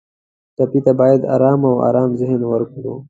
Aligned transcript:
ټپي 0.55 0.79
ته 0.85 0.91
باید 0.99 1.21
آرام 1.35 1.61
او 1.69 1.73
ارام 1.87 2.09
ذهن 2.19 2.41
ورکړو. 2.47 2.93